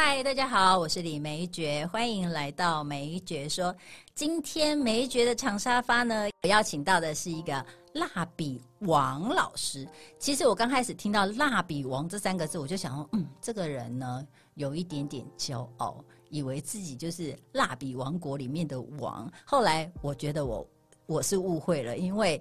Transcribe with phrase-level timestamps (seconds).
[0.00, 3.74] 嗨，大家好，我是李梅珏，欢迎来到梅珏说。
[4.14, 9.88] 今天梅珏的长沙发呢，我邀请到的是一个蜡笔王老师。
[10.16, 14.24] 其实我刚开始听到“蜡笔王”这三个字，我就想说，嗯，这个人呢
[14.54, 15.96] 有一点点骄傲，
[16.30, 19.28] 以为自己就是蜡笔王国里面的王。
[19.44, 20.64] 后来我觉得我
[21.06, 22.40] 我是误会了，因为。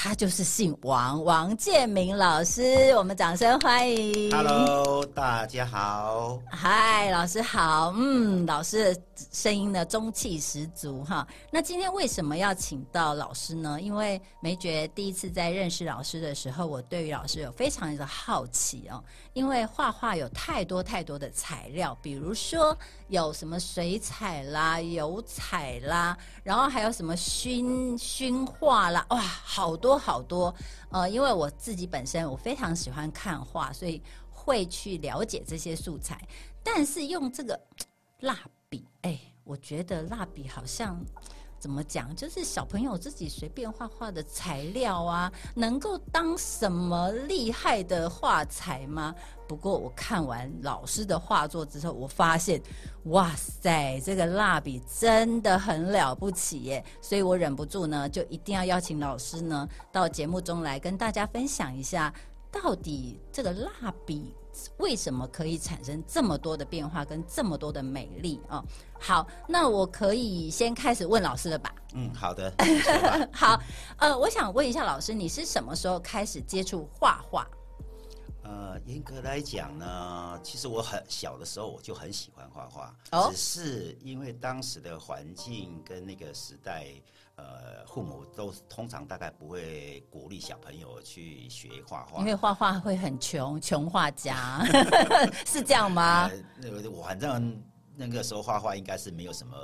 [0.00, 2.62] 他就是姓王，王建明老师，
[2.96, 4.30] 我们掌声欢迎。
[4.30, 6.38] Hello，大家好。
[6.48, 7.92] 嗨，老师好。
[7.96, 9.00] 嗯，老师的
[9.32, 11.26] 声音呢，中气十足哈。
[11.50, 13.80] 那今天为什么要请到老师呢？
[13.80, 19.02] 因为梅觉第一次在认识老师的时候，我对于老师有非常的好奇哦。
[19.32, 22.76] 因为画画有太多太多的材料，比如说
[23.08, 29.87] 有什么水彩啦、油彩啦，然后还有什么熏熏画啦，哇，好多。
[29.88, 30.54] 多好多，
[30.90, 36.20] 呃，因为我自己本身我非常喜欢看画，所以会去了解这些素材。
[36.62, 37.58] 但是用这个
[38.20, 41.02] 蜡笔，哎，我觉得蜡笔好像。
[41.58, 42.14] 怎么讲？
[42.14, 49.14] 就是小朋友自己随便画画的材料啊，能够当什么厉害的画材吗？
[49.48, 52.60] 不过我看完老师的画作之后，我发现，
[53.04, 56.84] 哇塞，这个蜡笔真的很了不起耶！
[57.00, 62.12] 所以我忍不住呢，就一定要邀请老师呢到节目中来跟大家分享一下，
[62.52, 63.70] 到底这个蜡
[64.04, 64.34] 笔。
[64.78, 68.64] 为什么可以产生这么多的变化跟这么多的美丽哦？
[68.98, 71.74] 好，那我可以先开始问老师了吧？
[71.94, 72.52] 嗯，好的。
[73.32, 73.60] 好，
[73.98, 77.46] 呃，我想问一下老师，你是什么时候开始接触画画？
[78.42, 82.94] 呃，严格来讲呢，其实我很小的时候我就很喜欢画画，
[83.30, 86.86] 只是因为当时的环境跟那个时代。
[87.38, 94.62] 呃，父母都通常大概不会鼓励小朋友去学画画，因为画画会很穷，穷画家
[95.46, 96.30] 是这样吗？
[96.56, 97.62] 那个我反正
[97.94, 99.56] 那个时候画画应该是没有什么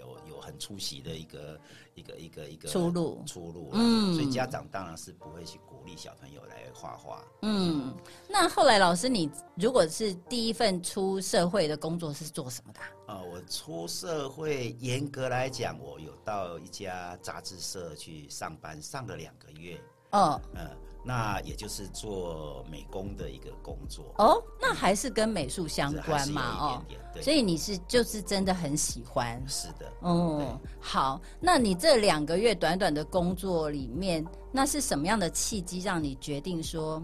[0.00, 1.60] 有有很出息的一个
[1.94, 7.22] 一个一个一个出路出路，嗯，所以家长当然是不会去鼓励小朋友来画画。
[7.42, 7.94] 嗯，
[8.28, 12.80] 那后来老师，你如果是第一份出社会的工作是做什么的？
[13.12, 19.80] 啊，我出社会，严格来讲，我有到一家杂志社去上班，上了两个月。
[20.12, 20.66] 哦，嗯，
[21.02, 24.04] 那也就是做美工的一个工作。
[24.18, 26.56] 哦，那还是跟美术相关嘛？
[26.58, 26.82] 哦，
[27.22, 29.42] 所以你是就是真的很喜欢。
[29.48, 29.90] 是的。
[30.00, 37.02] 哦，好，那你这两个月短短的工作里面，那是什么样的契机让你决定说，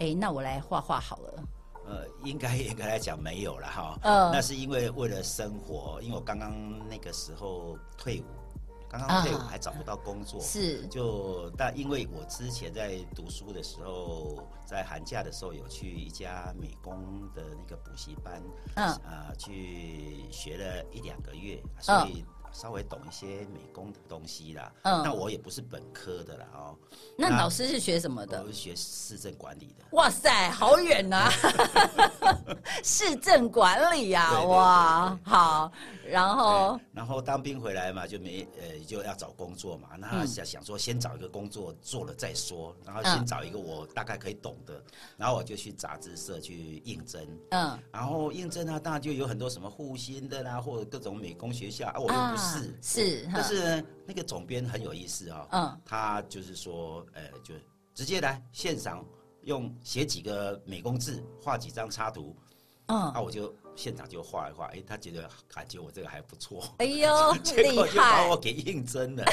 [0.00, 1.44] 哎，那我来画画好了？
[1.86, 3.98] 呃，应该严格来讲没有了哈。
[4.04, 6.54] 嗯，那是因为为了生活，因为我刚刚
[6.88, 8.24] 那个时候退伍，
[8.98, 10.40] 刚刚退伍还找不到工作。
[10.40, 10.86] 是。
[10.88, 18.42] 就但因为我之前在读书的时候，在寒假的时候有去一家美工的那个补习班，
[18.76, 22.24] 嗯，啊，去学了一两个月，所以。
[22.54, 26.76] 稍微懂一些美工的东西啦，嗯，那我也不是本科的啦，哦。
[27.18, 28.40] 那老师是学什么的？
[28.42, 29.84] 我是学市政管理的。
[29.90, 31.28] 哇塞，好远呐！
[32.82, 35.70] 市政管理呀，哇，好。
[36.06, 39.88] 然后，然后当兵回来嘛，就没呃，就要找工作嘛。
[39.98, 44.80] 那想想说，先找一个工作做了再说，然后先找一个我大概可以懂的，
[45.16, 47.26] 然后我就去杂志社去应征。
[47.50, 55.48] 嗯，然后应征呢，当然就有很多什么护心的啦，或者各种美工学校啊，我又不是，是是，但是那个总编很有意思啊。
[55.52, 57.54] 嗯，他就是说，呃，就
[57.94, 59.04] 直接来现场
[59.42, 62.36] 用写几个美工字，画几张插图。
[62.86, 63.54] 嗯，那我就。
[63.76, 67.08] 现场就画一画，哎，他觉得感觉我这个还不错，哎呦，
[67.42, 69.24] 结果就把我给应征了。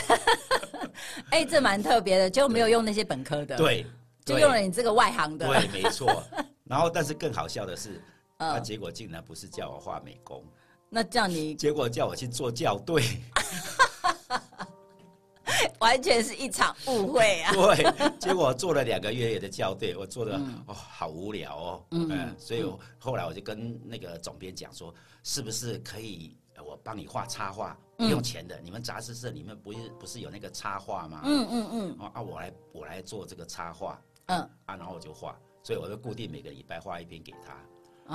[1.30, 3.86] 哎，这蛮特别的，就没有用那些本科的，对，
[4.26, 6.24] 就用了你这个外行的，对，没错。
[6.66, 8.02] 然后，但是更好笑的是，
[8.40, 10.44] 他结果竟然不是叫我画美工，
[10.94, 13.02] 那叫你，结果叫我去做校对。
[15.80, 17.54] 完全是一场误会啊！
[17.56, 24.94] 对，结果做了两个月的校对，我做的哦好无聊哦，嗯，所以我后来我就跟那个总编讲说，
[25.24, 28.60] 是不是可以我帮你画插画，不用钱的？
[28.62, 31.22] 你们杂志社里面不是不是有那个插画吗？
[31.24, 37.56] 嗯嗯嗯，啊，我来我来做这个插画，嗯，啊，然后我就画，所以我就固定每个礼拜画一篇给他。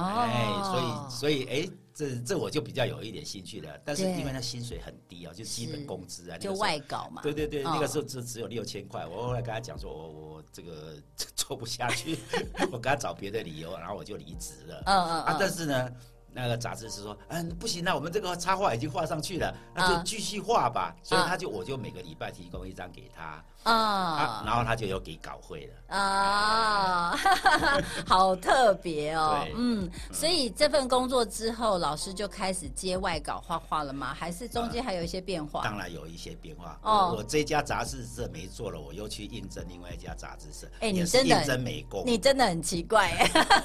[0.02, 3.78] 哎，所以所以哎，这这我就比较有一点兴趣了。
[3.84, 7.22] 但是因为他薪水很低啊，就基本工资啊，就外搞嘛。
[7.22, 9.06] 对对对，那个时候只只有六千块。
[9.06, 10.94] 我后来跟他讲说，我我这个
[11.34, 12.18] 做不下去，
[12.70, 14.82] 我跟他找别的理由，然后我就离职了。
[14.86, 15.90] 嗯嗯啊，但是呢，
[16.30, 20.94] 那个杂志是说，嗯，不行，那我们这个插画已经画上去了，那就继续画吧。
[21.02, 23.42] 所以他就我就每个礼拜提供一张给他
[23.72, 27.16] 啊，然后他就又给搞会了啊，
[28.06, 29.44] 好特别哦。
[29.56, 34.14] 嗯，所以这份工作之后，老师就开始接外稿画画了吗？
[34.14, 35.62] 还是中间还有一些变化？
[35.64, 36.78] 当然有一些变化。
[36.82, 40.68] 哦，我这家杂志社没做了，我又去应征另外一家杂志社。
[40.80, 43.10] 哎，你真的应征美工，你真的很奇怪，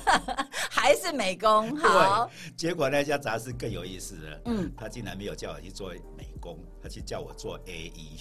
[0.69, 2.29] 还是美工 好。
[2.57, 8.19] 结果那家杂志更有意思了，嗯，他竟然没有叫我去做美工，他去叫我做 A E，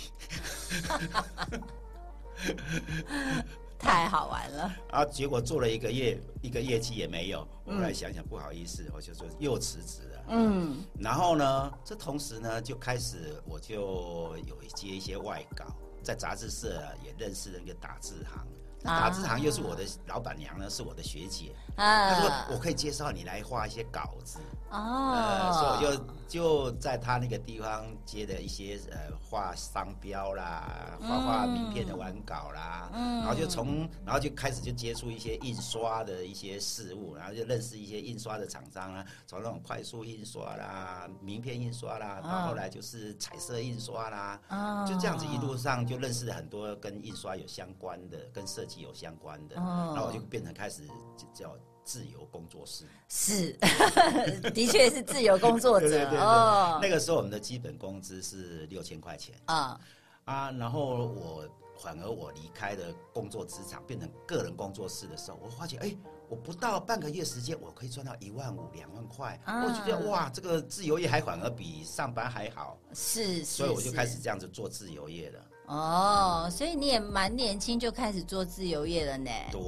[3.79, 4.73] 太好玩了。
[4.91, 7.49] 啊，结果做了一个月，一个业绩也没有。
[7.65, 10.25] 我来想想，不好意思，我就说又辞职了。
[10.29, 15.65] 嗯，然后呢，这同时呢，就开始我就有接一些外稿，
[16.03, 18.47] 在杂志社也认识了一个打字行。
[18.83, 21.55] 打字行又是我的老板娘呢，是我的学姐。
[21.81, 24.39] 她说我可以介绍你来画一些稿子。
[24.71, 24.79] 哦，
[25.17, 32.89] 呃所以我就就在他那个地方接的一些呃画商标啦，画画名片的完稿啦。
[32.93, 44.41] 嗯，然后就从然后就开始就接触一些印刷的一些事物，然后就认识一些印刷的厂商啊，从那种快速印刷啦、名片印刷啦，到后来就是彩色印刷啦。
[44.51, 49.57] 哦，就这样子一路上就认识了很多跟印刷有相关的、跟设计有相关的。
[49.57, 50.87] 哦，然后我就变成开始
[51.35, 51.53] 叫。
[51.85, 53.53] 自由工作室是，
[54.55, 56.79] 的确是自由工作者 哦。
[56.81, 59.81] 那个时候我们的基本工资是六千块钱啊
[60.25, 61.49] 啊，然后我
[61.83, 65.97] 反而我离开的工作职场，变成个人工作室的时候，我发现哎，
[66.29, 75.41] 我不到半个月时间，我可以赚到一万五、两万块，我就觉得哇，这个自由业还反而比上班还好，是，所以我就开始这样子做自由业了。
[75.67, 79.31] 哦，所以你也蛮年轻就开始做自由业了呢？
[79.51, 79.61] 对。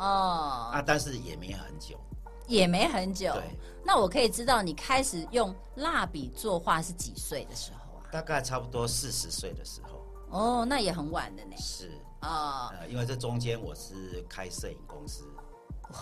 [0.00, 0.70] 哦。
[0.72, 1.98] 啊，但是也没很久。
[2.46, 3.32] 也没很久。
[3.34, 3.42] 对。
[3.84, 8.04] 那我可以知道你开始用蜡笔作画是几岁的时候啊？
[8.10, 10.04] 大概差不多四十岁的时候。
[10.30, 11.56] 哦，那也很晚的呢。
[11.56, 11.92] 是。
[12.20, 12.72] 啊。
[12.88, 15.24] 因为这中间我是开摄影公司。
[15.92, 15.98] 哇。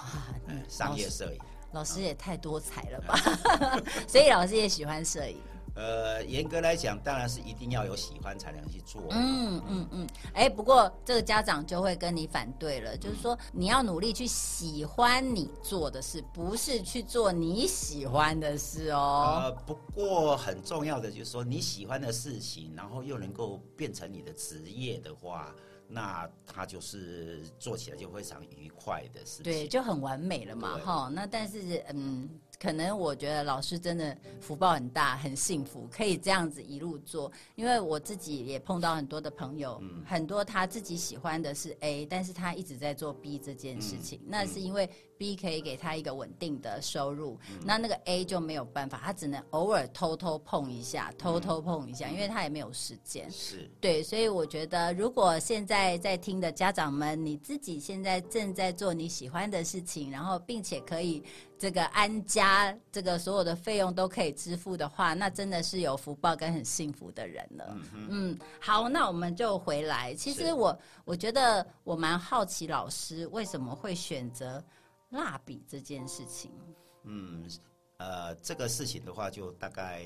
[0.46, 1.40] 嗯商业摄影。
[1.72, 3.18] 老师也太多才了吧？
[4.08, 5.38] 所以老师也喜欢摄影。
[5.78, 9.00] 呃，严格来讲，当然是一定要有喜欢才能去做。
[9.10, 10.08] 嗯嗯嗯。
[10.34, 19.44] 哎，不过这个家长就会跟你反对了，就是说你要努力去喜欢你做的事，不是去做你喜欢的事哦。
[19.44, 25.54] 呃，不过很重要的就是说，你喜欢的事情，然后又能够变成你的职业的话，
[25.86, 29.44] 那它就是做起来就非常愉快的事情。
[29.44, 31.08] 对，就很完美了嘛，哈。
[31.14, 32.28] 那但是，嗯。
[32.60, 37.30] 可能我觉得老师真的福报很大，很幸福，可以这样子一路做。
[37.54, 44.88] 因为我自己也碰到很多的朋友，很多他自己喜欢的是 A，但是他一直在做 B 这件事情，那是因为。
[45.18, 53.28] B 可以给他一个稳定的收入，那那个 A 就没有办法，他只能偶尔偷偷碰一下，偷偷碰一下，因为他也没有时间。
[53.30, 61.22] 是对，所以我觉得，如果现在在听的家长们，你自己现在正在做你喜欢的事情，然后并且可以
[61.58, 67.76] 这个安家，这个所有的费用都可以支付的话，那真的是有福报跟很幸福的人了。
[67.94, 70.14] 嗯，好，那我们就回来。
[70.14, 74.62] 其实我我觉得我蛮好奇，老师为什么会选择。
[75.10, 76.50] 蜡笔这件事情，
[77.04, 77.48] 嗯，
[77.96, 80.02] 呃，这个事情的话，就大概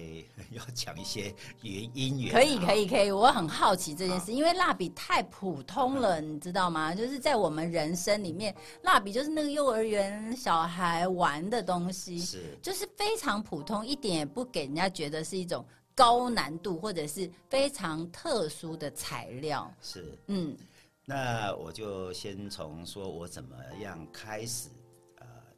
[0.51, 2.33] 要讲一些原因缘。
[2.33, 3.11] 可以，可以，可以。
[3.11, 6.95] 我很好奇这件事，因为蜡笔太普通了，你知道吗？
[6.95, 19.71] 就是在我们人生里面，蜡笔就是那个幼儿园小孩玩的东西，是，就是非常普通，一点也不给人家觉得是一种高难度或者是非常特殊的材料。
[19.83, 20.57] 是，嗯，
[21.05, 24.69] 那我就先从说我怎么样开始。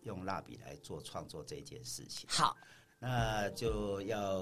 [0.05, 2.57] 用蜡笔来做创作这件事情，好，
[2.99, 4.41] 那就要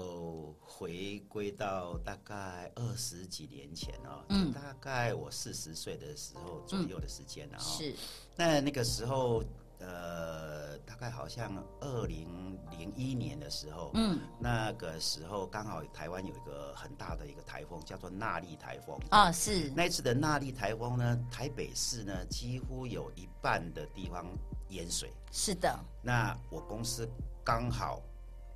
[0.61, 7.93] 回归到大概二十几年前哦，嗯，大概我四十岁的时候左右的时间了哦，是，
[8.35, 9.43] 那那个时候，
[9.85, 18.97] 呃，大概好像二零零一年的时候，嗯，那个时候刚好台湾有一个很大的一个台风，叫做纳利台风。
[19.09, 24.25] 啊，是，那次的纳利台风呢，台北市呢几乎有一半的地方。
[24.69, 25.13] 淹水。
[25.31, 27.07] 是的，那我公司
[27.43, 28.01] 刚好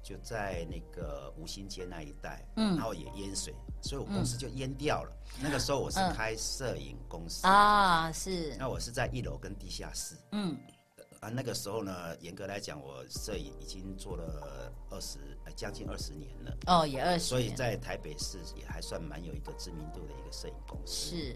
[0.02, 3.54] 就在那个五星街那一带，嗯，然后也淹水，
[3.84, 5.12] 所以我公司就淹掉了。
[5.40, 7.46] 那个时候我是开摄影公司。
[7.46, 10.58] 啊，是，那我是在一楼跟地下室，嗯，
[11.28, 15.20] 啊，那个时候呢，严格来讲，我摄影已经做了二十，
[15.58, 21.18] 将近二十年了，哦，也二十，所以在台北市也还算蛮有一个知名度的一个摄影公司。
[21.18, 21.36] 是，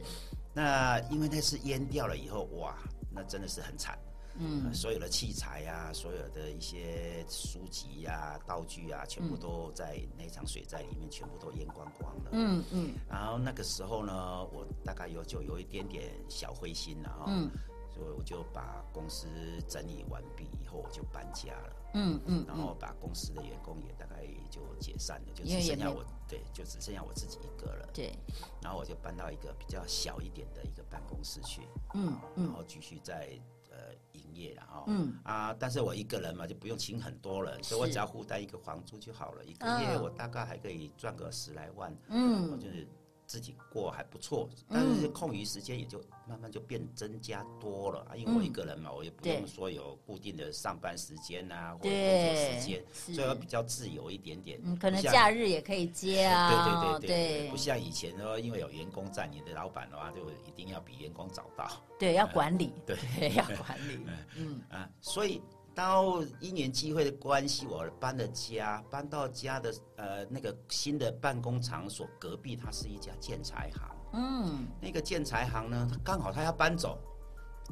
[0.53, 2.77] 那因为那次淹掉了以后，哇，
[3.13, 3.99] 那真的是很惨。
[4.39, 12.29] 嗯，所有的器材呀，所有的一些书籍呀、道具啊，全部都在那场水灾里面，全部都淹光光了。
[12.31, 12.93] 嗯嗯。
[13.09, 17.25] 然后那个时候呢，我大概有就有一点点小灰心了哈。
[17.27, 17.51] 嗯。
[17.93, 19.27] 所以我就把公司
[19.67, 21.73] 整理完毕以后，我就搬家了。
[21.93, 22.45] 嗯嗯。
[22.47, 27.89] 然后把公司的员工也大概就解散了，就只剩下我，对，就只剩下我自己一个了。
[27.93, 28.17] 对。
[28.61, 31.61] 然后我就搬到一个比较小一点的一个办公室去。
[31.93, 32.45] 嗯嗯。
[32.45, 33.29] 然后继续在
[33.69, 34.21] 呃营。
[34.33, 39.43] 业了哈，嗯啊，但是我一个人嘛，就不用请很多人，所以我只要负担一个房租就好了。
[39.43, 42.87] 一个月我大概还可以赚个十来万，嗯，就是。
[43.31, 48.11] 自己过还不错，但是空余时间也就慢慢就变增加多了啊。
[48.13, 54.59] 因为我一个人嘛，我也不用说有固定的上班时间啊，或者工作时间，所以我比较自由一点点。
[54.65, 56.99] 嗯，可能假日也可以接啊。
[56.99, 61.71] 对对对对，不像以前说，因为有员工在，你的老板的话就一定要比员工早到。
[61.97, 62.73] 对，要管理。
[62.85, 62.97] 对，
[63.33, 63.97] 要管理。
[64.35, 65.41] 嗯啊，所以。
[65.81, 73.95] 到一年机会的关系，我搬了家，搬到家的呃那个新的办公场所隔壁，它是一家建材行。
[74.13, 76.99] 嗯，那个建材行呢，他刚好他要搬走，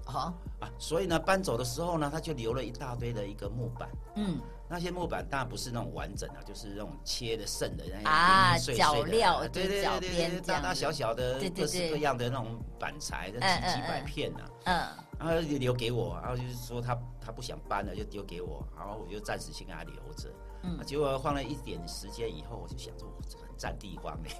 [0.05, 3.87] 好啊，所以呢搬走的时候呢，他就留了一大堆的一个木板。
[4.15, 14.39] 嗯，那些木板当然不是那种完整的，就是那种切的剩的那，啊，角料，对对对对，大大小小的各式各样的那种板材，几几百片呢。
[14.63, 14.87] 嗯。
[15.19, 20.33] 然后就留给我，然后就是说他他不想搬了，就丢给我，然后我就暂时先给他留着。
[20.63, 24.31] 嗯，结果放了一点时间以后，我就想说，这很占地方嘞，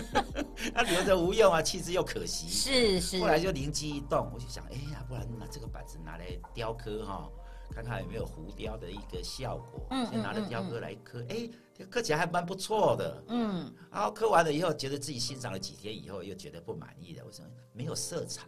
[0.74, 2.48] 他留着无用啊，弃之又可惜。
[2.48, 3.20] 是是。
[3.20, 7.30] 后来就灵机一动，我就想，哎呀，不然拿这个板子拿来雕刻哈，
[7.70, 9.86] 看看有没有浮雕的一个效果。
[9.90, 11.48] 嗯先拿着雕刻来刻，哎，
[11.90, 13.24] 刻起来还蛮不错的。
[13.28, 13.72] 嗯。
[13.90, 17.24] 然后刻完了以后，觉得自己欣赏了几天以后，又觉得不满意了。
[17.26, 18.42] 我说没有色彩，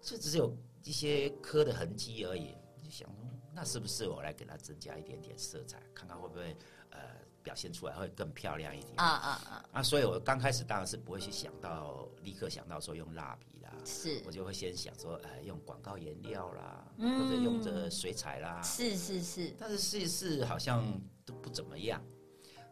[0.00, 0.56] 这只有。
[0.84, 3.16] 一些刻的痕迹而已，就想说，
[3.52, 6.54] 那是不是我来给它增加一点点色彩，看看会不会
[6.90, 6.98] 呃
[7.42, 9.64] 表现出来会更漂亮一点啊啊啊！
[9.72, 20.84] 啊，所以我刚开始当然是不会去想到，立刻想到说用蜡笔啦，是我就会先想说，呃，用广告颜料啦，或者用着水彩啦，是是是，但是试一试好像
[21.24, 22.02] 都不怎么样。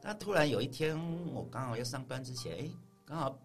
[0.02, 0.98] 那突然有一天，
[1.32, 2.70] 我刚好要上班之前，哎，
[3.06, 3.38] 刚好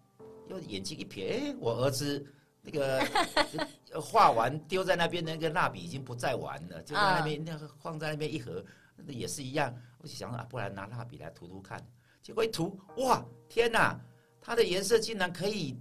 [0.48, 2.26] 又眼睛一瞥，哎，我儿子。
[2.62, 3.04] 那个
[4.00, 8.64] 画完丢在那边那个蜡笔已经不再玩了，就在那边那个放在那边一盒，
[8.96, 9.74] 那也是一样。
[9.98, 11.84] 我就想啊，不然拿蜡笔来涂涂看。
[12.22, 13.98] 结果一涂，哇，天哪！
[14.40, 15.76] 它的颜色竟然可以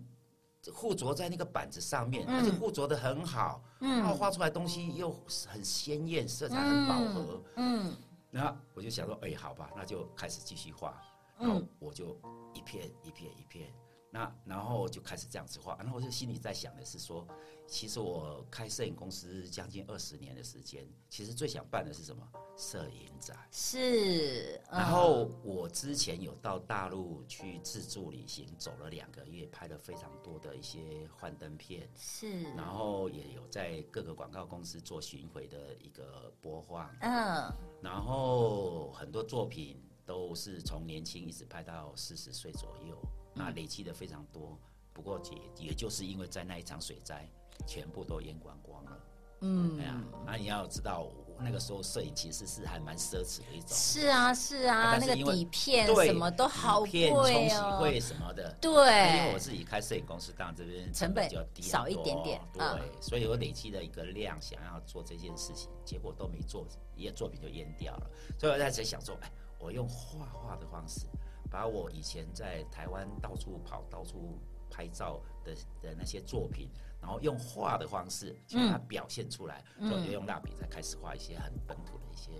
[0.73, 3.63] 附着在那个板子上面，而且附着的很好。
[3.79, 5.11] 嗯，然后画出来东西又
[5.47, 7.43] 很鲜艳，色彩很饱和。
[7.57, 7.95] 嗯，
[8.31, 10.99] 然后我就想说，哎，好吧，那就开始继续画。
[11.39, 12.19] 然后我就
[12.53, 13.71] 一片一片一片。
[14.09, 17.27] 那然后就开始这样子画，然后我就心里在想的是说，
[17.67, 22.25] 其实我开摄影公司将近二十年的时间，其实最想办的是什么？
[22.55, 23.37] 摄影展。
[23.51, 24.59] 是。
[24.71, 31.87] 然后我之前有到大陆去自助旅行，走了两个月，拍了非常多的一些幻灯片。
[31.95, 32.43] 是。
[32.55, 36.89] 然后也有在各个广告公司做巡回的一个播放。
[37.01, 37.53] 嗯。
[37.81, 42.97] 然后很多作品都是从年轻一直拍到四十岁左右。
[43.37, 44.57] 那累积的非常多，
[44.93, 45.21] 不过
[45.57, 47.29] 也也就是因为在那一场水灾，
[47.65, 48.99] 全部都淹光光了。
[49.41, 53.67] 嗯，哎呀，那你要知道，那个时候摄影其实是还蛮奢侈的一种。
[53.69, 58.51] 是啊，是啊，那个底片什么都好贵哦，冲洗会什么的。
[58.59, 62.41] 对，因为我自己开摄影公司，当然这边成本就低少一点点。
[62.51, 62.63] 对，
[62.99, 66.65] 所以我累积的一个量，想要做这件事情，结果都没做，
[66.95, 68.09] 一个作品就淹掉了。
[68.39, 71.05] 所以我在想说，哎，我用画画的方式。
[71.49, 74.37] 把我以前在台湾到处跑、到处
[74.69, 76.69] 拍照的的那些作品，
[77.01, 82.31] 然后用画的方式去把它表现出来，就用蜡笔再开始画一些很本土的一些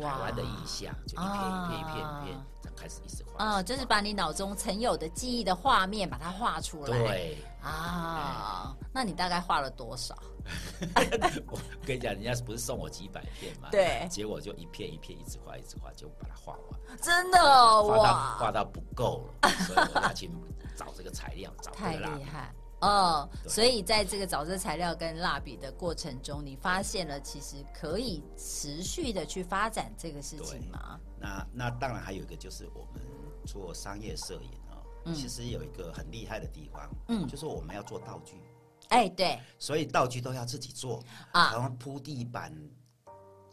[0.00, 3.44] 台湾的意象，就一片一片一片一片，再开始一直画。
[3.44, 6.86] 啊，就是把你脑中曾有的记忆的画面把它画出来。
[6.86, 10.16] 对啊，那你大概画了多少？
[11.50, 13.68] 我跟你讲，人家不是送我几百片嘛？
[13.70, 16.98] 对，结果就一片一片一直画，一直画，就把它画完。
[17.00, 20.30] 真的画到画到不够了，所以我要去
[20.76, 22.52] 找这个材料，找太厉害
[22.82, 23.28] 哦！
[23.48, 30.98] 所以在这个找这材料跟蜡笔的过程中，你发现了其实可以持续的去发展这个事情吗？
[31.18, 33.02] 那那当然还有一个就是我们
[33.46, 38.42] 做商业摄影哦，其实有一个很厉害的地方，嗯，就是我们要做道具。
[38.88, 42.52] 哎，对，所以道具都要自己做啊，然后铺地板、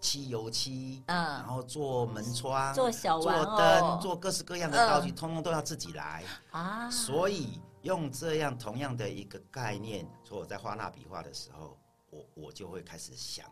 [0.01, 6.23] 漆油漆，嗯，然后做门窗、做小做灯、做各式各样的道具，通通都要自己来。
[6.51, 6.89] 啊。
[6.89, 11.77] 所以用这样同样的一个概念，说我在画蜡笔画的时候，
[12.09, 13.49] 我我就会开始想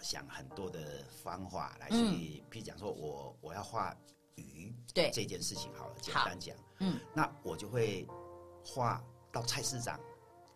[0.00, 2.50] 想很多的方法来去，嗯。
[2.50, 3.94] 譬如讲说我我要画
[4.36, 8.08] 鱼对，这件事情好了，简单讲，嗯，那我就会
[8.64, 10.00] 画到菜市场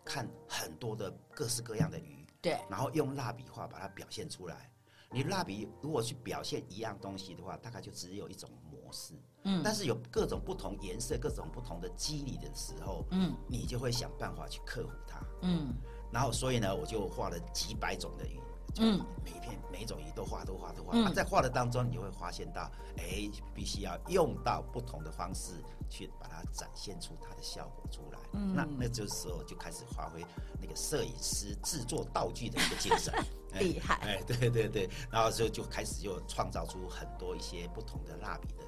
[0.03, 4.71] 看很多的各式各样的鱼，对，然后用蜡笔画把它表现出来。
[5.11, 9.13] 你蜡笔如果去表现一样东西的话，大概就只有一种模式。
[9.45, 15.19] 嗯但是有各种不同颜色、各种不同的肌理的时候，嗯你就会想办法去克服它。
[15.41, 15.73] 嗯
[16.11, 18.39] 然后所以呢，我就画了几百种的鱼，
[18.77, 20.91] 嗯，每一片每一种鱼都画都画都画。
[20.93, 25.53] 嗯啊在画的当中，你就会发现到，哎，必须要用到不同的方式
[25.89, 28.19] 去把它展现出它的效果出来。
[28.31, 30.23] 嗯那那这时候就开始发挥
[30.61, 33.13] 那个摄影师制作道具的一个精神。
[33.53, 38.65] 哎厉害哎，对对对，然后就就开始就创造出很多一些不同的蜡笔的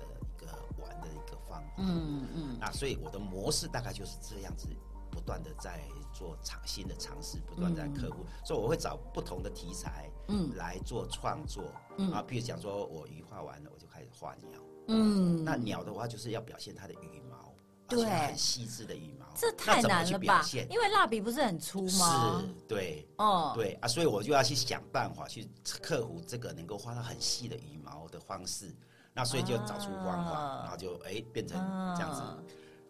[0.81, 1.73] 玩的一个方法。
[1.77, 4.67] 嗯嗯那所以我的模式大概就是这样子，
[5.11, 5.81] 不断的在
[6.13, 8.25] 做尝新的尝试，不断地在克服。
[8.43, 11.63] 所以我会找不同的题材，嗯来做创作。
[11.97, 14.61] 嗯啊，譬如讲说我鱼画完了，我就开始画鸟。
[14.87, 17.53] 嗯，那鸟的话，就是要表现它的羽毛，
[17.87, 19.25] 对很细致的羽毛。
[19.35, 20.43] 这太难了吧？
[20.69, 22.41] 因为蜡笔不是很粗吗？
[22.41, 23.07] 是，对。
[23.17, 25.47] 哦，对啊，所以我就要去想办法去
[25.81, 28.73] 克服这个能够画到很细的羽毛的方式。
[29.17, 31.57] 那所以就找出方法，啊然后就哎变成
[31.97, 32.37] 这样子啊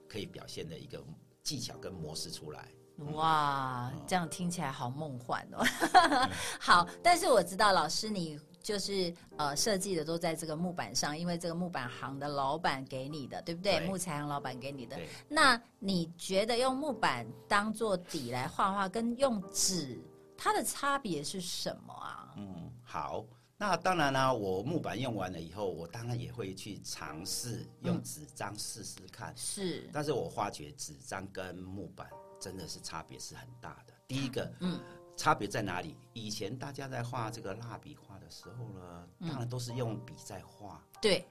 [0.10, 1.02] 可以表现的一个
[1.42, 2.68] 技巧跟模式出来。
[3.14, 5.64] 哇，嗯这样听起来好梦幻哦。
[6.60, 13.78] 好，但是我知道老师你就是呃设计的都在这个木板上，因为这个木板行的老板给你的，对不对？
[13.80, 15.00] 对木材行老板给你的。
[15.30, 19.98] 那你觉得用木板当做底来画画，跟用纸
[20.36, 22.34] 它的差别是什么啊？
[22.36, 23.24] 嗯，好。
[23.60, 29.34] 那当然啦，我木板用完了以后，我当然也会去尝试用纸张试试看。
[29.36, 32.08] 是，但是我发觉纸张跟木板
[32.40, 33.94] 真的是差别是很大的。
[34.08, 34.80] 第一个，嗯，
[35.16, 35.98] 差别在哪里？
[36.14, 39.30] 以前大家在画这个蜡笔画的时候呢，嗯。
[39.30, 41.28] 当然都是用笔在画，对，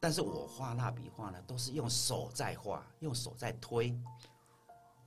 [0.00, 3.96] 但是我画蜡笔画呢，都是用手在画，用手在推，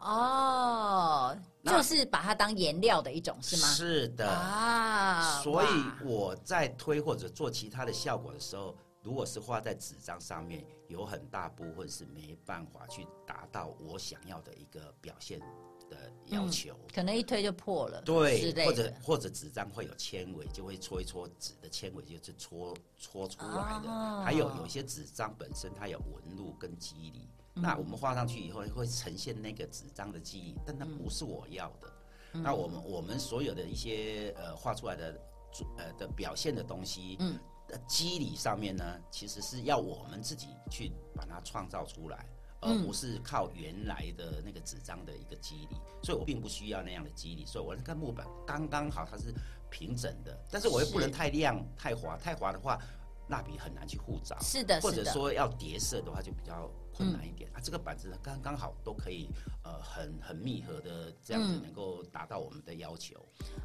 [0.05, 3.67] 哦，就是把它当颜料的一种，是吗？
[3.67, 4.29] 是的。
[4.29, 5.67] 啊，所以
[6.03, 15.39] 我在推或者做其他的效果的时候，如果是画在纸张上面，有很大部分是没办法去达到我想要的一个表现
[15.89, 16.75] 的要求。
[16.93, 18.93] 可能一推就破了，之对，类或者。
[19.03, 23.89] 或者纸张会有纤维，就会搓一搓，纸的纤维就是搓搓出来的。
[23.89, 31.91] 哦还有有些纸张本身它有纹路跟肌理，嗯那我们画上去以后会呈现那个纸张的记忆，但那不是我要的。
[32.33, 35.19] 那我们我们所有的一些呃画出来的
[35.77, 42.25] 呃的表现的东西，嗯，的机理上面呢，其实是要我们自己去把它创造出来。
[42.61, 49.31] 而嗯不是靠原来的那个纸张的一个肌理，所以我并不需要那样的肌理，所以我那个木板刚刚好，它是
[49.69, 52.81] 平整的，但是我又不能太亮、太滑，太滑的话，
[53.27, 54.35] 蜡笔很难去护着。
[54.41, 57.60] 是的，或者，说要叠色的话，就比较困难一点、啊。
[57.62, 59.27] 这个板子呢，刚刚好都可以，
[59.63, 63.15] 呃，很很密合的这样子，嗯能够达到我们的要求。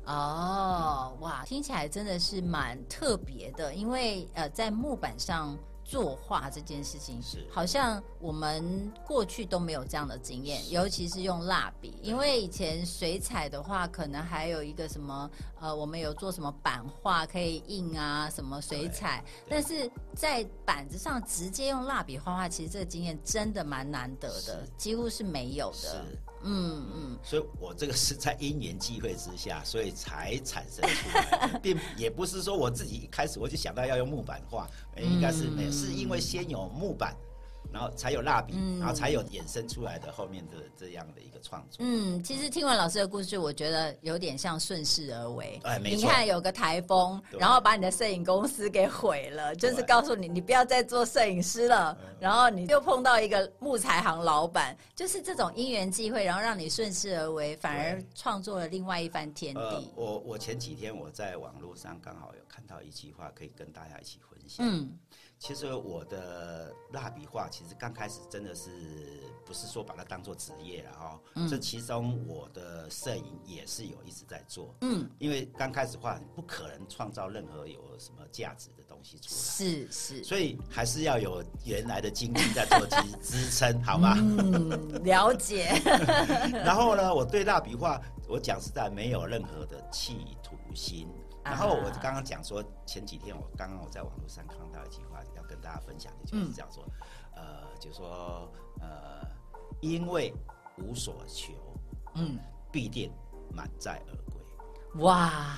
[0.06, 5.56] 哦，哇，听起来真的是蛮特别的，因为呃，在木板上
[5.90, 7.44] 作画这件事情，是。
[7.50, 25.88] 好像我们过去都没有这样的经验，尤其是用蜡笔，因为以前水彩的话，可能还有一个什么呃，我们有做什么版画可以印啊，什么水彩，但是在板子上直接用蜡笔画画，其实这个经验真的蛮难得的，几乎是没有是。
[25.88, 26.04] 的。，
[26.42, 37.16] 嗯嗯，所以我这个是在因缘际会之下，所以才产生出来的，并也不是说我自己一开始我就想到要用木板画，呃应该是没有，是因为先有木板。
[37.72, 41.78] 然后才有蜡笔，嗯然后才有衍生出来的后面的这样的一个创作。
[41.80, 45.60] 嗯，其实听完老师的故事，我觉得有点像顺势而为。
[45.64, 51.96] 哎没错你看有个台风，然后把你的摄影公司给毁了，就是告诉你你不要再做摄影师了。
[52.00, 59.90] 嗯然后你就碰到一个木材行老板，就是这种因缘际会，然后让你顺势而为，反而创作了另外一番天呃地，。
[59.96, 64.66] 我我前几天我在网络上刚好有看到一句话，可以跟大家一起分享。
[64.68, 64.98] 嗯
[65.38, 68.70] 其实我的蜡笔画，其实刚开始真的是
[69.44, 80.24] 不是说把它当做职业了哈、嗯这其中我的摄影也是有一直在做，嗯，因为刚开始画你不可能创造任何有什么价值的东西出来，是是。
[80.24, 84.14] 所以还是要有原来的经历在做支 支撑，好吗？
[84.16, 85.68] 嗯，了解。
[86.64, 91.06] 然后呢，我对蜡笔画，我讲实在没有任何的企图心。
[91.42, 96.84] 然后我刚刚讲说，前几天我刚刚我在网络上看到一句话，要跟大家分享的，就是这样说，
[97.40, 98.50] 呃，就说
[98.80, 99.26] 呃，
[99.80, 100.32] 因为
[100.78, 101.52] 无所求，
[102.14, 102.38] 嗯，
[102.70, 103.10] 必定
[103.54, 105.02] 满载而归。
[105.02, 105.56] 哇，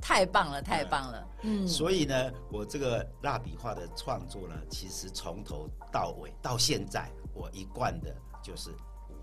[0.00, 1.28] 太棒了，太棒了。
[1.42, 8.70] 嗯，所以呢，我这个蜡笔画的创作呢，其实从头到尾到现在，我一贯的就是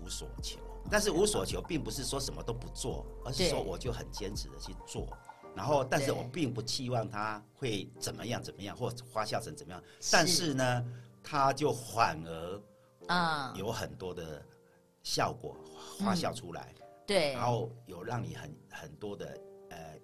[0.02, 0.58] 无所求。
[0.90, 5.06] 但是无所求，并不是说什么都不做，而是说我就很坚持的去做。
[5.54, 9.82] 然后，但是我并不期望它会怎么样怎么样，或花销成怎么样。
[10.10, 10.84] 但是呢，
[11.22, 12.62] 它就反而
[13.08, 14.42] 啊有很多的
[15.02, 15.56] 效果
[15.98, 16.74] 花销出来。
[17.06, 19.38] 对，然后有让你很很多的。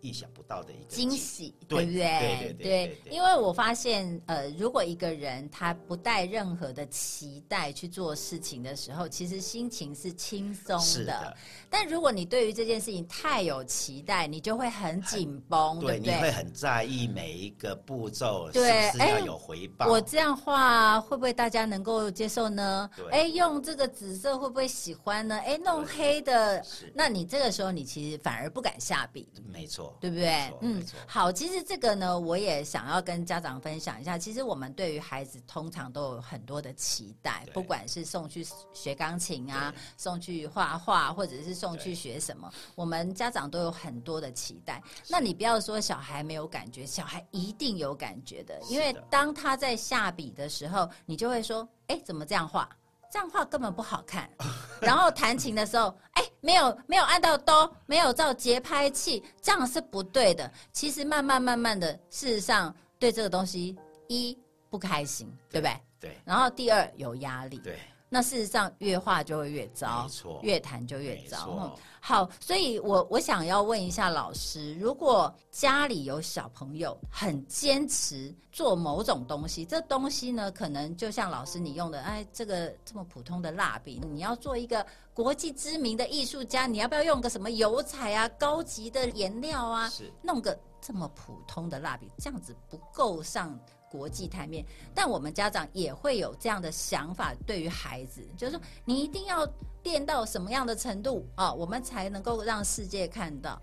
[0.00, 2.56] 意想不到的一个惊喜，对不对？
[2.62, 11.36] 对，因为我发现，呃，如果一个人他不带任何的期待去做事情的时候，其实心情是轻松的。
[11.68, 16.14] 但如果你对于这件事情太有期待，你就会很紧绷，对不对？
[16.14, 19.88] 你会很在意每一个步骤，是不，是要有回报。
[19.88, 22.88] 我这样画会不会大家能够接受呢？
[23.10, 25.36] 哎，用这个紫色会不会喜欢呢？
[25.40, 29.28] 哎，弄黑的，那你这个时候你其实反而不敢下笔。
[29.58, 29.94] 没错。
[30.00, 30.52] 对不对？
[30.60, 34.16] 嗯，好，其实这个呢，我也想要跟家长分享一下。
[34.16, 44.80] 其实我们对于孩子通常都有很多的期待，不管是送去学钢琴啊，送去画画，或者是送去学什么，我们家长都有很多的期待。
[45.08, 52.68] 那你不要说小孩没有感觉，小孩一定有感觉的，因为当他在下笔的时候，你就会说：“哎，怎么这样画？”
[53.10, 54.28] 这样画根本不好看，
[54.80, 60.50] 然后弹琴的时候，哎，没有没有按到哆，没有照节拍器，这样是不对的。
[60.72, 63.76] 其实慢慢慢慢的，事实上对这个东西
[64.08, 64.36] 一
[64.70, 65.80] 不开心，对不对？
[66.00, 66.18] 对。
[66.24, 67.58] 然后第二有压力。
[67.58, 67.78] 对。
[68.08, 71.76] 那事实上越画就会越糟，没错，越谈就越糟。
[72.00, 89.88] 好，所以我我想要问一下老师，如果家里有小朋友很坚持做某种东西，这东西呢，可能就像老师你用的，哎，这个这么普通的蜡笔，你要做一个国际知名的艺术家，你要不要用个什么油彩啊、高级的颜料啊？
[89.90, 93.58] 是，弄个这么普通的蜡笔，这样子不够上。
[93.90, 99.48] 国际台面，但我们家长也会有这样的想法，对于孩子，就是说你一定要
[99.82, 103.60] 练到什么样的程度啊，我们才能够让世界看到。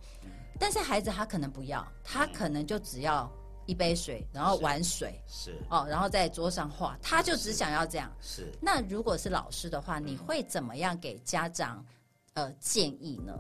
[0.60, 3.30] 但是孩子他可能不要，他可能就只要
[3.66, 8.12] 一杯水，然后玩水，是哦，然后在桌上画，他就只想要这样。
[8.22, 8.52] 是。
[8.62, 11.86] 那如果是老师的话，你会怎么样给家长
[12.34, 13.38] 呃建议呢？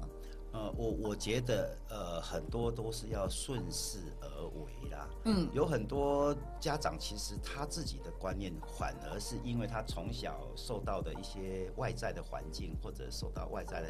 [0.56, 5.10] 呃，我我觉得呃，很多都是要顺势而为啦。
[5.26, 13.90] 嗯，有很多家长其实他自己的观念，反而是因为他从小受到的一些外在的环境，或者受到外在的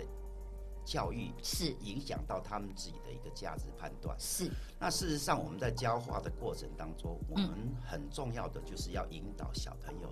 [0.84, 4.20] 教育，是影响到他们自己的一个价值判断。
[4.20, 4.50] 是。
[4.80, 10.10] 那事实上，我们在教化的过程当中，我们很重要的就是要引导小朋友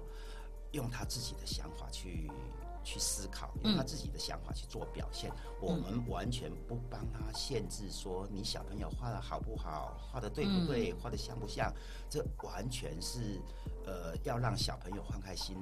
[0.73, 2.29] 用他自己的想法去。
[2.84, 5.32] 去思考，用他自己的想法去做表现。
[5.62, 11.74] 我们完全不帮他限制，说你小朋友画的好不好，画的对不对，画的像不像？
[12.10, 13.41] 这完全是
[13.86, 15.58] 呃，要让小朋友放开心，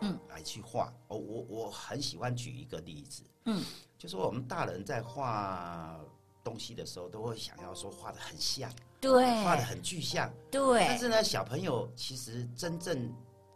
[0.00, 0.92] 嗯，来去画。
[1.08, 3.62] 哦，我我很喜欢举一个例子，嗯，
[3.98, 6.00] 就说我们大人在画
[6.42, 10.84] 东西的时候，都会想要说画的很像，对，画的很具象，对。
[10.86, 13.12] 但是呢，小朋友其实真正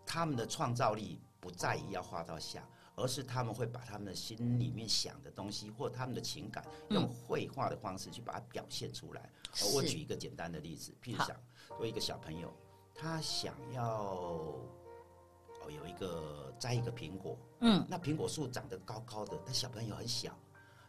[0.06, 2.62] 他们的创造力不在于要画到像。
[2.98, 9.30] 而是他们会把他们的心里面想的东西，或他们的情感，用绘画的方式去把它表现出来。
[9.72, 11.36] 我举一个简单的例子，譬如想，
[11.78, 12.52] 有一个小朋友，
[12.94, 20.36] 他想要哦有一个摘一个苹果，嗯，那苹果树长得高高的，但小朋友很小，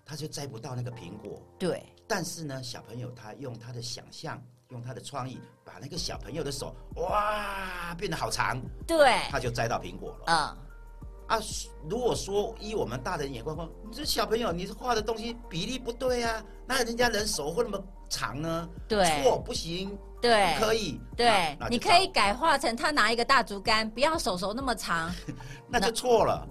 [0.04, 1.42] 他就摘不到那个苹果。
[1.58, 1.84] 对。
[2.08, 10.26] 但是呢，小朋友他用他的想象，用他的创意，把那个小朋友的手哇变得好长，对，他就摘到苹果了。
[10.26, 10.69] 嗯。
[11.30, 11.40] 啊，
[11.88, 18.68] 如果说依我们大人眼光说，你这小朋友，你画的东西比例不对啊，那人家人手会那么长呢？
[18.88, 25.14] 对，错不行，对，可以，对，你可以改画成他拿一个大竹竿，不要手手那么长，
[25.70, 26.48] 那就错了，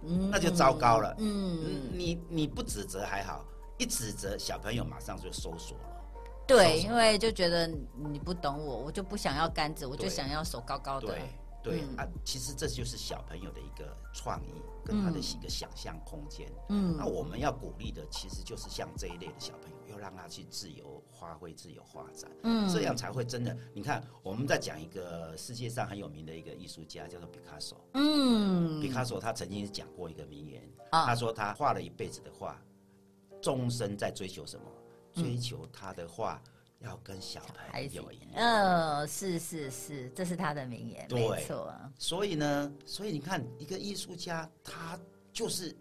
[0.00, 1.14] 那就糟糕了。
[1.18, 3.44] 嗯，你你不指责还好，
[3.76, 6.00] 一指责小朋友马上就收缩了。
[6.46, 7.66] 对，因为就觉得
[8.10, 11.08] 你不懂我，我就不想要杆子，我就想要手高高的。
[11.08, 11.18] 对
[11.96, 16.50] 啊，其实这就是小朋友的一个创意跟他的一个想象空间。
[16.70, 22.30] 嗯，那我们要鼓励的其实就是像这一类的小朋友，要让他去自由发挥、自由发展。
[22.42, 23.56] 嗯，这样才会真的。
[23.72, 27.80] 你看，我们在讲一个世界上很有名的一个艺术家，叫做毕卡索。
[27.94, 32.60] 嗯，毕卡索他曾经讲过一个名言，他说他画了一辈子的画，
[33.40, 34.66] 终身在追求什么？
[35.14, 36.42] 追求他的画。
[36.82, 41.72] 要跟小朋友一样，嗯，是是是，这是他的名言，没错。
[41.98, 44.98] 所以呢，所以你看，一个艺术家，他
[45.32, 45.76] 就是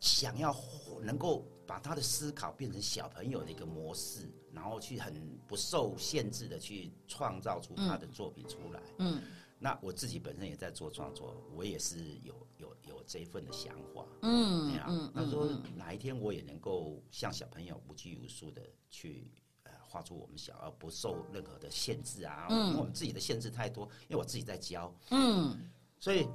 [0.00, 0.54] 想要
[1.02, 4.28] 能够把他的思考变成小朋友的一个模式。
[4.50, 5.14] 然后去很
[5.46, 8.80] 不受限制的去创造出他的作品出来。
[8.98, 9.22] 嗯，
[9.56, 14.04] 那我自己本身也在做创作，我也是有有有这一份的想法。
[14.22, 19.47] 嗯嗯，他说哪一天我也能够像小朋友无拘无束的去呃
[19.88, 22.46] 画出我们想要，不受任何的限制啊。
[22.50, 24.92] 嗯，因为我们自己的限制太多，因为我自己在教。
[25.10, 25.58] 嗯，
[25.98, 26.28] 所以。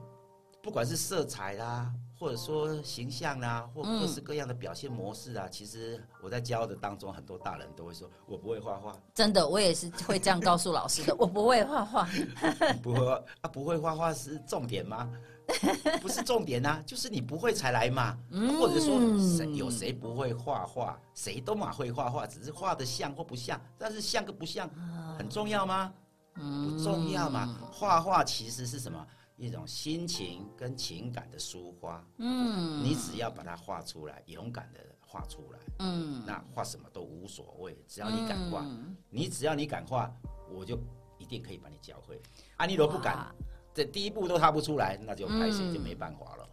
[0.63, 8.98] 不管是色彩啦，或者说形象啦，或各式各样的表现模式啊，其实我在教的当中，很多大人都会说我不会画画。
[9.13, 12.08] 真的，我也是会这样告诉老师的，我不会画画。
[12.82, 13.06] 不会
[13.42, 15.12] 啊，不会画画是重点吗？
[16.01, 18.17] 不是重点啊，就是你不会才来嘛。
[18.60, 20.99] 或者说，谁有谁不会画画？
[21.13, 23.60] 谁都嘛会画画，只是画的像或不像。
[23.77, 24.69] 但是像个不像
[25.17, 25.93] 很重要吗？
[26.36, 27.58] 不重要嘛。
[27.71, 29.06] 画画其实是什么？
[29.36, 38.63] 一种心情跟情感的抒发，嗯，你只要把它画出来，勇敢的画出来，嗯，那画什么都无所谓，只要你敢画，
[39.10, 40.10] 你只要你敢画，
[40.53, 40.79] 我就
[41.17, 42.21] 一定可以把你教会。
[42.58, 43.36] 啊，你如果不敢，
[43.73, 46.47] 这第一步都踏不出来，那就开始就没办法了。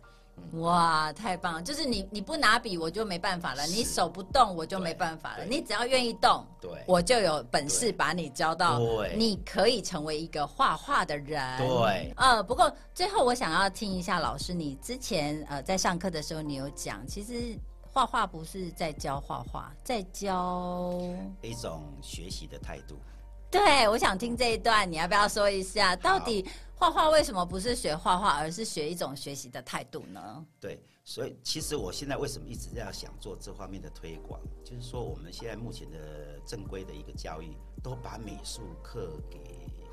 [0.55, 1.63] 哇，太棒了！
[1.63, 5.45] 就是你，你不拿笔，我就没办法了；你手不动，我就没办法了。
[5.45, 8.81] 你只要愿意动，对，我就有本事把你教到，
[9.15, 11.59] 你可以成为一个画画的人。
[11.59, 17.55] 对，呃，不过最后我想要听一下老师，你之前呃在上课的时候，你有讲，其实
[17.93, 20.99] 画画不是在教画画，在教
[21.43, 22.97] 一种学习的态度。
[23.51, 26.47] 对，我想听这一段，你要不要说一下，到底？
[26.81, 30.43] 画画为什么不是学画画，而是学一种学习的态度呢？
[30.59, 35.99] 对，所以其实我现在为什么一直在想做这方面的推广，就是说我们现在目前的
[36.47, 39.39] 正规的一个教育，都把美术课给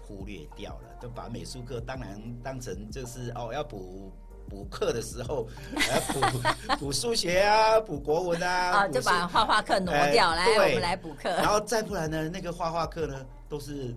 [0.01, 4.09] 忽略掉了，都把美术课当然当成就是哦 要补
[4.49, 13.93] 补课的时候，补 补数学啊，补国文啊，啊就把画画课挪掉，来我们来补课，然后再不然呢，那个画画课呢都是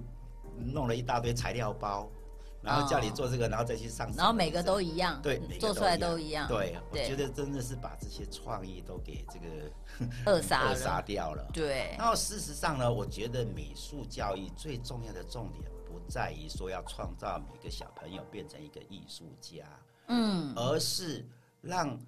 [0.59, 2.11] 弄了一大堆材料包。
[2.71, 4.11] 然后叫你做这个，然后再去上。
[4.17, 6.47] 然后每个都一样，对，做出来都一样。
[6.49, 9.71] 对，我觉得真的是把这些创意都给这个
[10.31, 11.51] 扼杀扼杀掉了。
[11.53, 11.95] 对。
[11.99, 19.65] 然后事实上呢，我觉得美术教育最重要的重点不在于说要创造每个小朋友变成一个艺术家，
[20.07, 21.27] 嗯，而是
[21.61, 21.99] 让。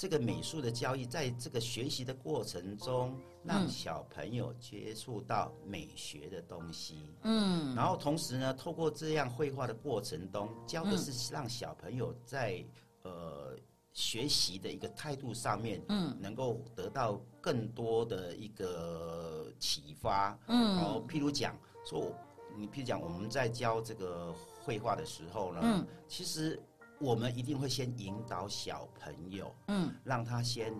[0.00, 12.64] 这个美术的教育，在这个学习的过程中，让小朋友接触到美学的东西，嗯，然后同时呢，透过这样绘画的过程中，教的是让小朋友在
[13.02, 13.54] 呃
[13.92, 22.10] 学习的一个态度上面，嗯，能够得到更多的一个启发，嗯，然后譬如讲说，
[22.56, 24.34] 你譬如讲我们在教这个
[24.64, 26.58] 绘画的时候呢，嗯，其实。
[27.00, 30.74] 我们一定会先引导小朋友，嗯，让他先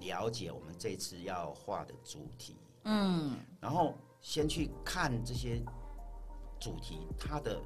[0.00, 5.62] 了解我们这次要画的主题，嗯，然后先去看这些
[6.58, 7.60] 主题，他的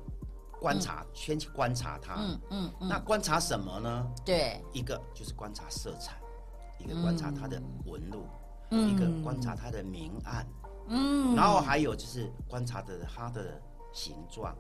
[0.61, 4.13] 观察，先去观察它，嗯嗯，那观察什么呢？
[4.25, 6.21] 对，一个就是观察色彩，
[6.79, 8.27] 一个观察它的纹路，
[8.71, 10.45] 一个观察它的明暗，
[10.89, 14.53] 嗯，然后还有就是观察的它的形状。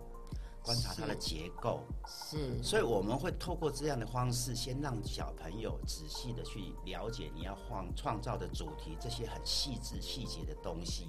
[0.63, 1.81] 观察它的结构。
[2.07, 11.07] 是，所以我们会透过这样的方式，先让小朋友仔细的去了解你要创创造的主题，这些很细致细节的东西。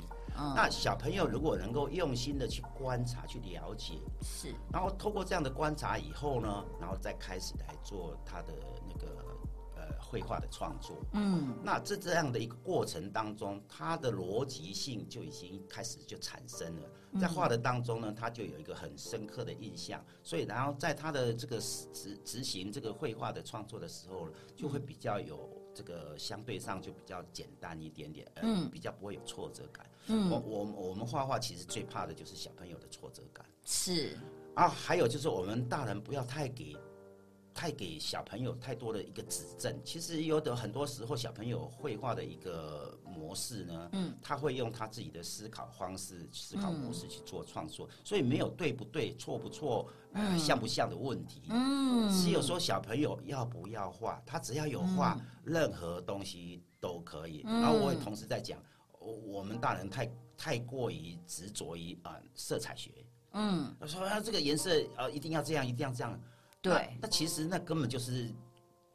[0.55, 8.53] 那小朋友如果能够用心的去观察、去了解，是，然后透过这样的观察以后呢，然后再开始来做他的
[8.87, 9.40] 那个呃
[10.01, 10.97] 绘画的创作。
[11.13, 16.89] 嗯，那这这样的一个过程当中，它的逻辑性就已经开始就产生了。
[17.19, 29.85] 在画的当中呢，他就有一个很深刻的印象，所以然后在他的这个执执行这个绘画的创作的时候，就会比较有这个相对上就比较简单一点点，嗯，比较不会有挫折感。
[30.07, 33.45] 嗯，我我我们画画其实最怕的就是小朋友的挫折感。
[33.65, 34.17] 是
[34.55, 36.77] 啊，还有就是我们大人不要太给。
[37.53, 49.87] 太给小朋友太多的一个指正，其实有的很多时候小朋友绘画的一个模式呢，嗯，他会用他自己的思考方式、思考模式去做创作，所以没有对不对、错不错、
[50.39, 57.41] 像不像的问题，嗯，只有说小朋友要不要画，他只要有画，任何东西都可以。
[57.43, 58.57] 然后我也同时在讲，
[58.99, 62.91] 我们大人太太过于执着于啊色彩学，
[63.33, 66.19] 嗯，说他这个颜色呃一定要这样，一定要这样。
[66.61, 68.29] 对，那其实那根本就是，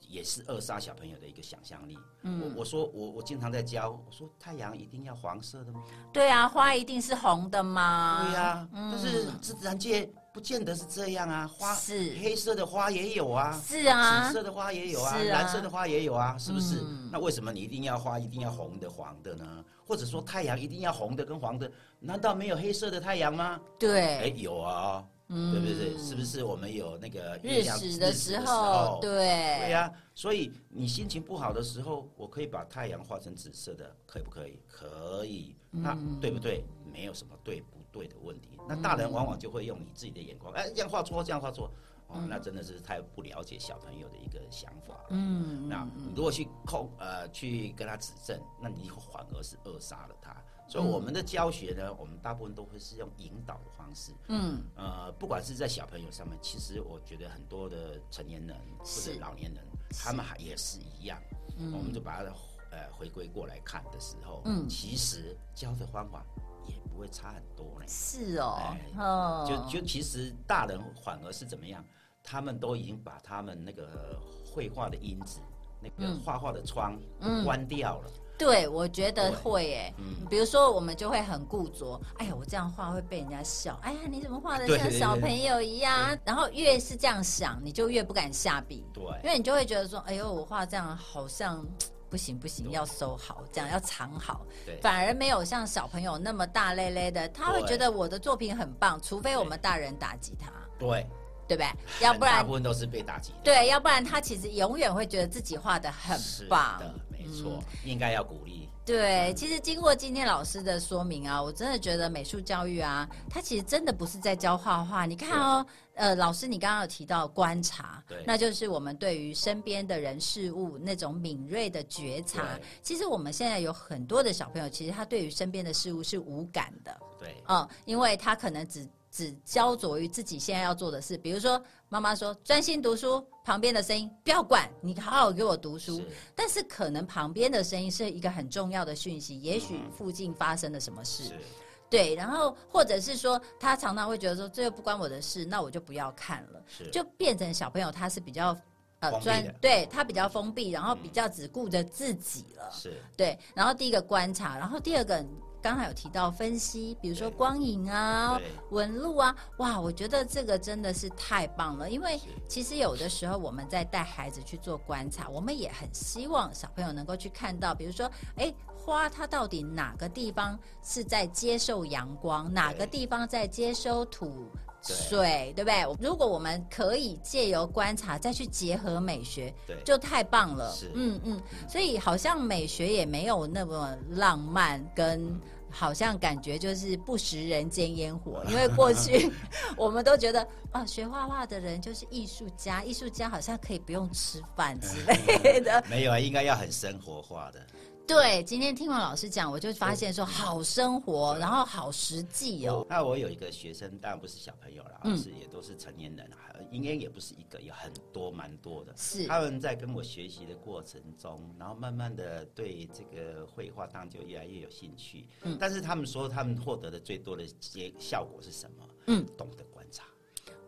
[0.00, 1.98] 也是扼杀小朋友的一个想象力。
[2.22, 5.82] 嗯，我我说我我经常在教，我说太阳一定要黄色的吗？
[6.12, 8.24] 对啊，花一定是红的吗？
[8.24, 11.46] 对呀，但是自然界不见得是这样啊。
[11.46, 16.80] 花是黑色的花也有啊，是啊，紫色的花也有啊，蓝色的花也有啊，是不是？
[17.10, 19.64] 那为什么你一定要花一定要红的黄的呢？
[19.84, 23.60] 或者说太阳一定要红的跟黄的，难道没有黑色的太阳吗？
[23.60, 25.98] 哎，对，有啊，对不对？
[25.98, 34.60] 是不是我们有那个月日食的时时候，对对，呀、所以你心情不好的时候，我可以把太阳画成紫色的，可以不可以？
[34.68, 36.64] 可以，那嗯对不对？
[36.92, 38.50] 没有什么对不对的问题。
[38.68, 41.70] 那大人往往就会用你自己的眼光，哎，这样画错，这样画错，
[42.06, 45.06] 哦，那真的是太不了解小朋友的一个想法了。
[45.10, 50.36] 嗯，那你如果去控呃去跟他指正，那你反而是扼杀了他。
[50.68, 54.12] 所以我们的教学呢，我们大部分都会是用引导的方式。
[54.28, 61.20] 嗯，呃，不管是在小朋友上面，其实我觉得很多的成年人或者老年人，他们还也是一样。
[61.58, 62.30] 嗯我们就把它
[62.70, 66.22] 呃回归过来看的时候，嗯其实教的方法
[66.66, 67.86] 也不会差很多呢。
[67.88, 71.82] 是哦哎，哦，就就其实大人反而是怎么样？
[72.22, 75.38] 他们都已经把他们那个绘画的因子、
[75.80, 77.00] 那个画画的窗
[77.44, 78.10] 关掉了。
[78.38, 79.94] 对，我觉得对会诶。
[79.98, 86.18] 嗯比如说，我们就会很固着，哎呀，我这样画会被人家笑，哎呀，你怎么画的像小朋友一样？
[86.24, 91.64] 然后越是这样想，你就越不敢下笔，对因为你就会觉得说，哎呦，我画这样好像
[92.10, 94.44] 不行不行，要收好，这样要藏好。
[94.64, 101.06] 对反而没有像小朋友那么大咧咧的，他会对觉得我的作品很棒，除非我们大人打击他，对，
[101.46, 101.68] 对不对？
[102.00, 103.38] 要不然大部分都是被打击的。
[103.44, 106.78] 对，要不然他其实永远会觉得自己画的很是棒。
[106.78, 108.68] 的，没错，应该要鼓励。
[108.84, 115.06] 对，其实经过今天老师的说明啊，我真的觉得美术教育啊，它其实真的不是在教画画。
[115.06, 122.46] 你看哦，呃，老师你刚刚有提到观察对，那就是我们对于身边的人事物那种敏锐的觉察。
[122.80, 126.96] 其实我们现在有很多的小朋友，其实他对于身边的事物是无感的。
[127.18, 135.96] 对，嗯，因为他可能只只焦灼于自己现在要做的事，比如说妈妈说专心读书，旁边的声音不要管，你好好给我读书。
[135.96, 136.08] 是。
[136.34, 141.40] 但是可能旁边的声音是一个很重要的讯息，也许附近发生了什么事，是，
[141.88, 148.54] 对，然后或者是说他常常会觉得说这又不关我的事，那我就不要看了，就变成小朋友他是比较。
[149.00, 152.70] 呃专对他比较封闭，然后比较只顾着自己了。
[152.72, 155.22] 是，对，然后第一个观察，然后第二个
[155.66, 161.90] 刚才有提到分析，比如说光影啊、纹路啊，哇，我觉得这个真的是太棒了。
[161.90, 174.46] 因为其实有的时候我们在带孩子去做观察，我们也很希望小朋友能够去看到，比如说，哎，花它到底哪个地方是在接受阳光，哪个地方在接收土。
[174.82, 175.64] 水对。
[175.64, 175.96] 不对？
[175.98, 180.70] 如果我们可以借由观察再去结合美学，对，就太棒了。
[180.70, 180.92] 是。
[180.94, 185.40] 嗯嗯，所以好像美学也没有那么浪漫，跟
[185.78, 188.42] 好像感觉就是不食人间烟火。
[188.48, 189.30] 因为过去
[189.76, 195.82] 我们都觉得啊，学画画的人就是艺术家，艺术家好像可以不用吃饭之类的。
[195.88, 197.66] 没有啊，应该要很生活化的。
[198.06, 202.86] 对，今天听完老师讲，我就发现说好生活，然后好实际哦。
[202.90, 208.92] 那我有一个学生，当然不是小朋友了，嗯是也都是成年人，还应该也不是一个，有很多蛮多的。
[208.96, 215.26] 是他们在跟我学习的过程中，然后慢慢的对这个绘画当然就越来越有兴趣。
[215.42, 218.88] 嗯但是他们说他们获得的最多的结效果是什么？
[219.08, 219.64] 嗯，懂得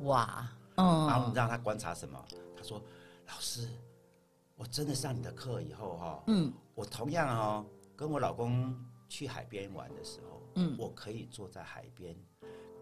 [0.01, 2.23] 哇，然后嗯你让他观察什么？
[2.57, 2.83] 他说
[3.27, 3.69] ：“老师，
[4.57, 8.77] 我真的上你的课以后哈、嗯我同样哦，跟我老公
[9.09, 12.17] 去海边玩的时候，嗯我可以坐在海边，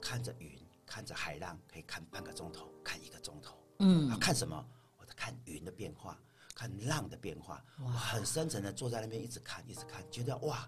[0.01, 3.57] 看着云，看着海浪，可以看半个钟头，看一个钟头。
[3.79, 4.65] 嗯啊，看什么？
[4.99, 6.19] 我在看云的变化，
[6.55, 7.63] 看浪的变化。
[7.83, 10.67] 我很深沉的坐在那边一直看，一直看，觉得哇，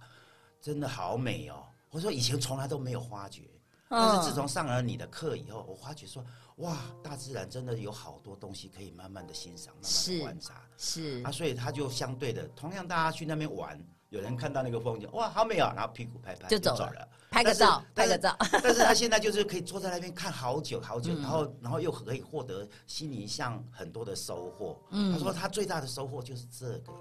[0.61, 1.67] 真的好美哦。
[1.91, 3.49] 我说以前从来都没有发觉，
[3.89, 6.25] 但是自从上了你的课以后，我发觉说，
[6.57, 10.63] 哇，大自然真的有好多东西可以慢慢的欣赏，慢慢的观察。
[10.77, 13.79] 是啊，所以他就相对的，同样大家去那边玩，
[14.11, 17.09] 有人看到那个风景，哇，好美啊，然后屁股拍拍就走了。
[17.31, 18.35] 拍个照，拍个照。
[18.63, 24.81] 但是他现在就是可以坐在那边看好久好嗯久，然后然后又可以获得心灵上很多的收获。
[24.91, 26.93] 他说他最大的收获就是这个，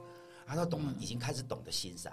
[0.46, 2.12] 他说懂了，已经开始懂得欣赏。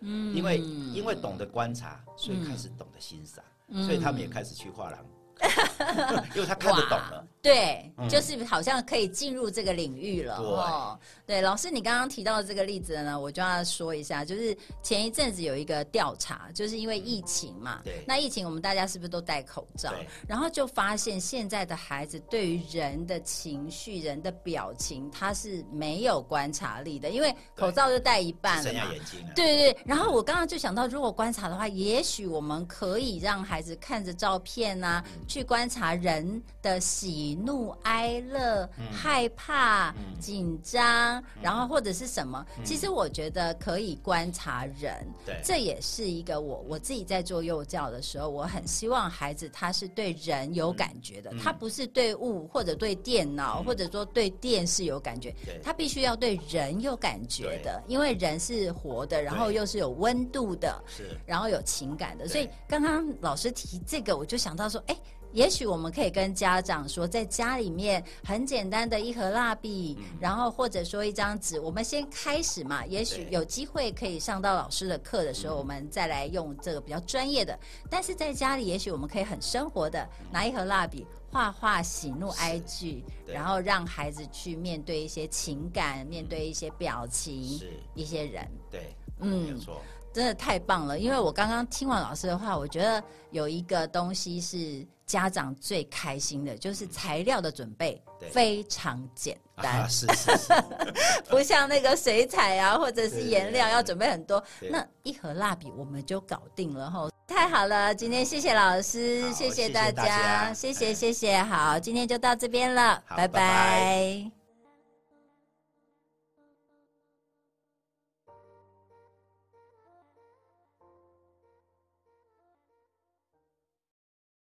[0.00, 5.04] 嗯，因为因为懂得观察，所以开始懂得欣赏，所以他们也开始去画廊，
[6.34, 7.26] 因为他看得懂了。
[7.42, 10.98] 对，嗯就是好像可以进入这个领域了哦。
[11.26, 20.06] 对，老师，你刚刚提到的这个例子呢，我就要说一下，就是前一阵子有一个调查，就是因为疫情嘛，对那疫情我们大家是不是都戴口罩对？
[20.28, 28.92] 然后就发现现在的孩子对于人的情绪、人的表情，他是没有观察力的，因为口罩就戴一半了嘛。
[28.92, 29.32] 眼睛了。
[29.34, 42.44] 对对对，然后我刚刚就想到，如果观察的话，也许我们可以让孩子看着照片啊，去观察人的喜怒哀乐、害怕、紧张，然后或者是什么。
[42.64, 62.28] 其实我觉得可以观察人，对，这也是一个我我自己在做幼教的时候，我很希望孩子他是对人有感觉的，他不是对物或者对电脑或者说对电视有感觉，他必须要对人有感觉的，因为人是活的，然后又是有温度的，是，然后有情感的。
[62.28, 64.96] 所以刚刚老师提这个，我就想到说，哎。
[65.32, 72.84] 也许我们可以跟家长说，在家里面很简单的一盒蜡笔，然后或者说一张纸，我们先开始嘛。
[72.86, 77.58] 也许有机会可以上到老师的课的时候，我们再来用这个比较专业的。
[77.88, 87.60] 但是在家里，也许我们可以很生活的拿一盒蜡笔，画画喜怒哀惧，然后让孩子去面对一些情感，面对一些表情，
[87.94, 88.46] 一些人。
[88.70, 89.80] 对，嗯，没错。
[90.12, 90.98] 真的太棒了！
[90.98, 100.54] 因为我刚刚听完老师的话，我觉得有一个东西是家长最开心的，就是材料的准备非常简单，是是是，
[101.28, 104.42] 不像那个水彩啊，或者是颜料要准备很多。
[104.70, 107.94] 那一盒蜡笔我们就搞定了哈，太好了！
[107.94, 114.41] 今天谢谢老师，谢谢大家，谢谢谢谢，好，今天就到这边了，拜拜。